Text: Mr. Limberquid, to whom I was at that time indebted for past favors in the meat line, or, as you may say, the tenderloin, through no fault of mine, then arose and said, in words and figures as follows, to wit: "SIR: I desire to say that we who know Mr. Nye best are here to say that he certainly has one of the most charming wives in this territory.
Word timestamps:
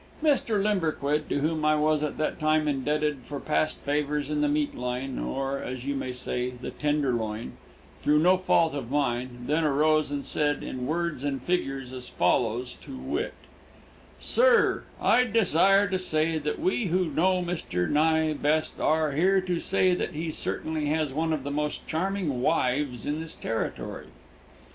Mr. 0.23 0.59
Limberquid, 0.59 1.29
to 1.29 1.41
whom 1.41 1.63
I 1.63 1.75
was 1.75 2.01
at 2.01 2.17
that 2.17 2.39
time 2.39 2.67
indebted 2.67 3.17
for 3.23 3.39
past 3.39 3.77
favors 3.81 4.31
in 4.31 4.41
the 4.41 4.49
meat 4.49 4.73
line, 4.75 5.19
or, 5.19 5.59
as 5.59 5.85
you 5.85 5.95
may 5.95 6.11
say, 6.11 6.49
the 6.49 6.71
tenderloin, 6.71 7.51
through 7.99 8.17
no 8.17 8.35
fault 8.35 8.73
of 8.73 8.89
mine, 8.89 9.43
then 9.45 9.63
arose 9.63 10.09
and 10.09 10.25
said, 10.25 10.63
in 10.63 10.87
words 10.87 11.23
and 11.23 11.39
figures 11.43 11.93
as 11.93 12.09
follows, 12.09 12.73
to 12.77 12.97
wit: 12.97 13.35
"SIR: 14.19 14.85
I 14.99 15.25
desire 15.25 15.87
to 15.89 15.99
say 15.99 16.39
that 16.39 16.57
we 16.57 16.87
who 16.87 17.05
know 17.05 17.43
Mr. 17.43 17.87
Nye 17.87 18.33
best 18.33 18.79
are 18.81 19.11
here 19.11 19.39
to 19.41 19.59
say 19.59 19.93
that 19.93 20.13
he 20.13 20.31
certainly 20.31 20.87
has 20.87 21.13
one 21.13 21.31
of 21.31 21.43
the 21.43 21.51
most 21.51 21.85
charming 21.85 22.41
wives 22.41 23.05
in 23.05 23.19
this 23.19 23.35
territory. 23.35 24.07